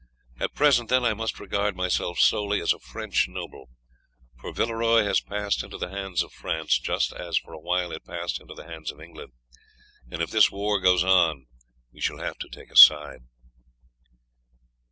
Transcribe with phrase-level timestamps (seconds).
[0.39, 3.69] At present, then, I must regard myself solely as a French noble,
[4.39, 8.03] for Villeroy has passed into the hands of France, just as for a while it
[8.03, 9.33] passed into the hands of England,
[10.09, 11.45] and if this war goes on
[11.93, 13.19] we shall have to take a side."